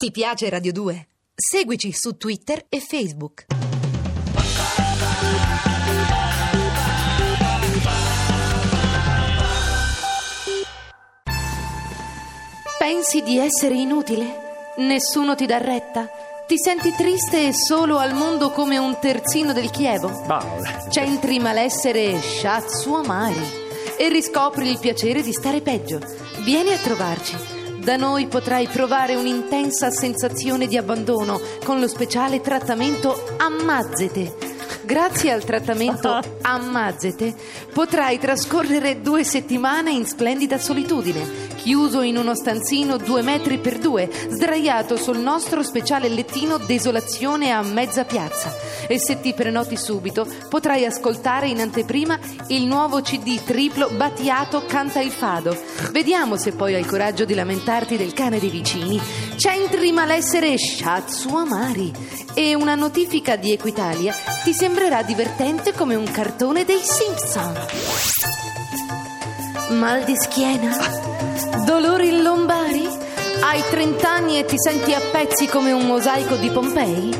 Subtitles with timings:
[0.00, 1.08] Ti piace Radio 2?
[1.34, 3.44] Seguici su Twitter e Facebook.
[12.78, 14.72] Pensi di essere inutile?
[14.78, 16.08] Nessuno ti dà retta?
[16.46, 20.22] Ti senti triste e solo al mondo come un terzino del Chievo?
[20.26, 20.86] Paola.
[20.88, 23.44] C'entri malessere Shatsu Amari
[23.98, 26.00] e riscopri il piacere di stare peggio.
[26.42, 27.59] Vieni a trovarci.
[27.82, 34.49] Da noi potrai provare un'intensa sensazione di abbandono con lo speciale trattamento Ammazzete.
[34.90, 37.32] Grazie al trattamento Ammazzete
[37.72, 44.10] potrai trascorrere due settimane in splendida solitudine, chiuso in uno stanzino due metri per due,
[44.10, 48.52] sdraiato sul nostro speciale lettino Desolazione a mezza piazza.
[48.88, 54.98] E se ti prenoti subito potrai ascoltare in anteprima il nuovo CD triplo Battiato Canta
[55.00, 55.56] il Fado.
[55.92, 59.00] Vediamo se poi hai il coraggio di lamentarti del cane dei vicini.
[59.36, 61.92] Centri malessere Shatsu Amari.
[62.34, 67.52] E una notifica di Equitalia ti sembrerà divertente come un cartone dei Simpson.
[69.78, 70.74] Mal di schiena?
[71.66, 72.88] Dolori lombari?
[73.42, 77.14] Hai 30 anni e ti senti a pezzi come un mosaico di Pompei?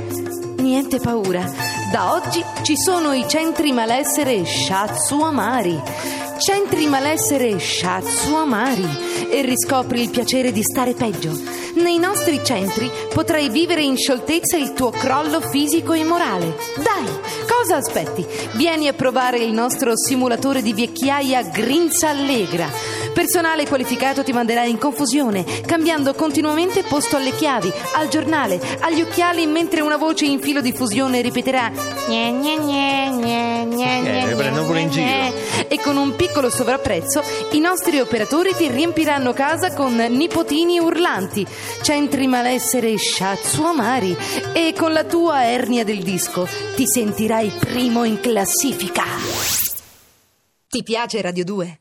[0.57, 1.45] Niente paura,
[1.91, 5.77] da oggi ci sono i centri malessere Shatsu Amari.
[6.39, 11.37] Centri malessere Shatsu Amari e riscopri il piacere di stare peggio.
[11.75, 16.57] Nei nostri centri potrai vivere in scioltezza il tuo crollo fisico e morale.
[16.77, 17.07] Dai,
[17.49, 18.25] cosa aspetti?
[18.53, 22.69] Vieni a provare il nostro simulatore di vecchiaia Grinza Allegra.
[23.21, 29.45] Personale qualificato ti manderà in confusione, cambiando continuamente posto alle chiavi, al giornale, agli occhiali,
[29.45, 34.65] mentre una voce in filo di fusione ripeterà gne gne gne gne gne gne prendono
[34.65, 35.69] pure in gne, gne.
[35.69, 41.47] E con un piccolo sovrapprezzo i nostri operatori ti riempiranno casa con nipotini urlanti,
[41.83, 44.17] centri malessere shatsu amari
[44.55, 49.05] e con la tua ernia del disco ti sentirai primo in classifica.
[50.67, 51.81] Ti piace Radio 2?